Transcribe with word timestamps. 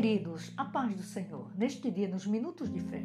Queridos, 0.00 0.52
a 0.56 0.64
paz 0.64 0.94
do 0.94 1.02
Senhor, 1.02 1.50
neste 1.58 1.90
dia, 1.90 2.06
nos 2.06 2.24
minutos 2.24 2.72
de 2.72 2.78
fé, 2.78 3.02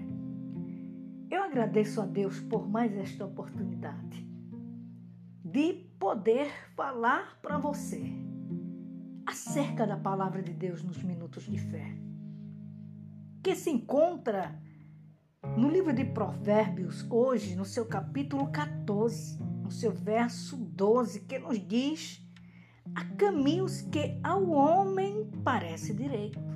eu 1.27 1.41
agradeço 1.41 1.99
a 1.99 2.05
Deus 2.05 2.39
por 2.41 2.69
mais 2.69 2.95
esta 2.95 3.25
oportunidade 3.25 4.23
de 5.43 5.73
poder 5.97 6.51
falar 6.75 7.39
para 7.41 7.57
você 7.57 8.03
acerca 9.25 9.87
da 9.87 9.97
palavra 9.97 10.43
de 10.43 10.53
Deus 10.53 10.83
nos 10.83 11.01
minutos 11.01 11.45
de 11.45 11.57
fé, 11.57 11.97
que 13.41 13.55
se 13.55 13.71
encontra 13.71 14.61
no 15.57 15.71
livro 15.71 15.93
de 15.93 16.05
Provérbios, 16.05 17.03
hoje, 17.09 17.55
no 17.55 17.65
seu 17.65 17.87
capítulo 17.87 18.51
14, 18.51 19.41
no 19.63 19.71
seu 19.71 19.91
verso 19.91 20.55
12, 20.57 21.21
que 21.21 21.39
nos 21.39 21.57
diz: 21.57 22.23
há 22.93 23.03
caminhos 23.15 23.81
que 23.81 24.19
ao 24.23 24.47
homem 24.51 25.31
parece 25.43 25.91
direito. 25.91 26.53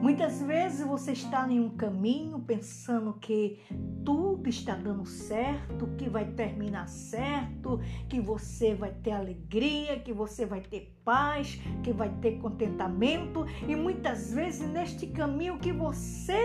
Muitas 0.00 0.42
vezes 0.42 0.86
você 0.86 1.12
está 1.12 1.50
em 1.50 1.58
um 1.58 1.70
caminho 1.70 2.38
pensando 2.38 3.14
que 3.14 3.60
tudo 4.04 4.48
está 4.48 4.76
dando 4.76 5.06
certo, 5.06 5.88
que 5.96 6.10
vai 6.10 6.26
terminar 6.32 6.88
certo, 6.88 7.80
que 8.08 8.20
você 8.20 8.74
vai 8.74 8.92
ter 8.92 9.12
alegria, 9.12 9.98
que 9.98 10.12
você 10.12 10.44
vai 10.44 10.60
ter 10.60 10.94
paz, 11.04 11.58
que 11.82 11.92
vai 11.92 12.10
ter 12.20 12.38
contentamento, 12.38 13.46
e 13.66 13.74
muitas 13.74 14.32
vezes 14.32 14.68
neste 14.68 15.06
caminho 15.06 15.58
que 15.58 15.72
você 15.72 16.38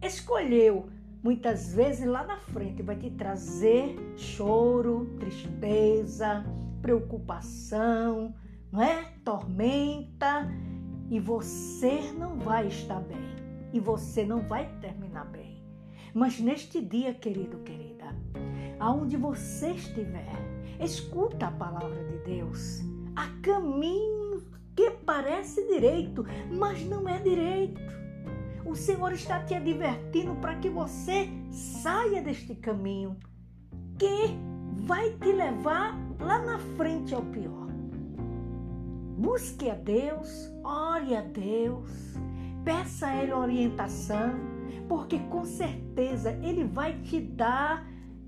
escolheu, 0.00 0.88
muitas 1.22 1.74
vezes 1.74 2.06
lá 2.06 2.24
na 2.24 2.38
frente 2.38 2.82
vai 2.82 2.96
te 2.96 3.10
trazer 3.10 3.96
choro, 4.16 5.16
tristeza, 5.18 6.44
preocupação, 6.80 8.34
não 8.70 8.82
é? 8.82 9.02
Tormenta, 9.24 10.48
e 11.10 11.20
você 11.20 12.12
não 12.18 12.38
vai 12.38 12.66
estar 12.68 13.00
bem, 13.00 13.36
e 13.72 13.80
você 13.80 14.24
não 14.24 14.40
vai 14.40 14.66
terminar 14.80 15.26
bem. 15.26 15.62
Mas 16.12 16.38
neste 16.38 16.80
dia, 16.80 17.12
querido, 17.12 17.58
querida, 17.58 18.14
aonde 18.78 19.16
você 19.16 19.72
estiver, 19.72 20.32
escuta 20.80 21.48
a 21.48 21.50
palavra 21.50 22.04
de 22.04 22.18
Deus. 22.18 22.80
Há 23.16 23.28
caminho 23.42 24.42
que 24.76 24.90
parece 24.90 25.66
direito, 25.66 26.24
mas 26.50 26.84
não 26.84 27.08
é 27.08 27.18
direito. 27.18 27.80
O 28.64 28.74
Senhor 28.74 29.12
está 29.12 29.42
te 29.44 29.54
advertindo 29.54 30.34
para 30.36 30.56
que 30.56 30.68
você 30.68 31.28
saia 31.50 32.22
deste 32.22 32.54
caminho 32.54 33.16
que 33.98 34.36
vai 34.86 35.10
te 35.10 35.32
levar 35.32 35.96
lá 36.18 36.38
na 36.38 36.58
frente 36.76 37.14
ao 37.14 37.22
pior. 37.22 37.68
Busque 39.24 39.70
a 39.70 39.74
Deus, 39.74 40.52
ore 40.62 41.16
a 41.16 41.22
Deus, 41.22 41.90
peça 42.62 43.06
a 43.06 43.16
Ele 43.16 43.32
orientação, 43.32 44.34
porque 44.86 45.18
com 45.18 45.46
certeza 45.46 46.32
Ele 46.42 46.64
vai 46.64 47.00
te 47.00 47.22
dar 47.22 47.86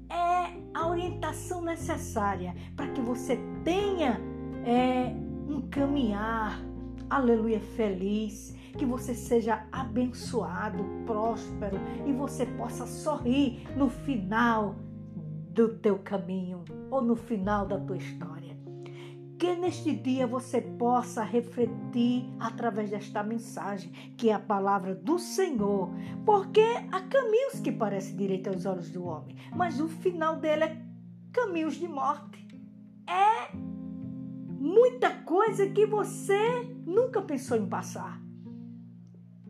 é, 0.09 0.59
a 0.73 0.89
orientação 0.89 1.61
necessária 1.61 2.57
para 2.75 2.89
que 2.89 3.03
você 3.03 3.39
tenha 3.63 4.19
é, 4.65 5.13
um 5.47 5.69
caminhar, 5.69 6.63
aleluia, 7.11 7.61
feliz, 7.61 8.57
que 8.79 8.87
você 8.87 9.15
seja 9.15 9.67
abençoado, 9.71 10.83
próspero 11.05 11.77
e 12.07 12.13
você 12.15 12.47
possa 12.47 12.87
sorrir 12.87 13.69
no 13.77 13.91
final 13.91 14.77
do 15.51 15.77
teu 15.77 15.99
caminho 15.99 16.65
ou 16.91 17.03
no 17.03 17.15
final 17.15 17.67
da 17.67 17.79
tua 17.79 17.99
história. 17.99 18.56
Que 19.39 19.55
neste 19.55 19.95
dia 19.95 20.27
você 20.27 20.63
possa 20.63 21.23
refletir 21.23 22.25
através 22.41 22.91
desta 22.91 23.23
mensagem, 23.23 23.91
que 24.17 24.31
é 24.31 24.33
a 24.33 24.39
palavra 24.39 24.95
do 24.95 25.19
Senhor, 25.19 25.91
porque 26.25 26.65
há 26.91 27.03
caminhos 27.03 27.61
que 27.61 27.71
parecem 27.71 28.17
direito 28.17 28.49
aos 28.49 28.65
olhos 28.65 28.91
do 28.91 29.05
homem, 29.05 29.37
mas 29.55 29.79
o 29.81 29.89
final 29.89 30.37
dele 30.37 30.65
é 30.65 30.83
caminhos 31.33 31.75
de 31.75 31.87
morte. 31.87 32.47
É 33.07 33.55
muita 34.59 35.11
coisa 35.11 35.69
que 35.69 35.85
você 35.85 36.63
nunca 36.87 37.21
pensou 37.21 37.59
em 37.59 37.69
passar. 37.69 38.21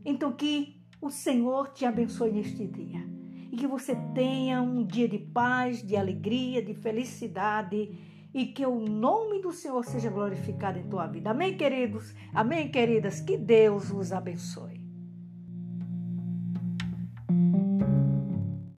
Então, 0.05 0.33
que 0.33 0.77
o 1.00 1.10
Senhor 1.10 1.69
te 1.72 1.84
abençoe 1.84 2.33
neste 2.33 2.66
dia 2.66 3.06
e 3.53 3.56
que 3.56 3.66
você 3.66 3.94
tenha 4.15 4.60
um 4.60 4.84
dia 4.84 5.09
de 5.09 5.19
paz, 5.19 5.83
de 5.83 5.97
alegria, 5.97 6.62
de 6.62 6.75
felicidade 6.75 8.16
e 8.36 8.44
que 8.44 8.66
o 8.66 8.78
nome 8.78 9.41
do 9.41 9.50
Senhor 9.50 9.82
seja 9.82 10.10
glorificado 10.10 10.78
em 10.78 10.82
tua 10.82 11.06
vida. 11.06 11.30
Amém, 11.30 11.56
queridos? 11.56 12.14
Amém, 12.34 12.70
queridas? 12.70 13.19
Que 13.19 13.34
Deus 13.34 13.91
os 13.91 14.12
abençoe. 14.12 14.75